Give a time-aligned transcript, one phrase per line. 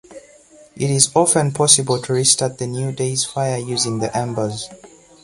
[0.75, 4.67] It is often possible to restart the new day's fire using the embers.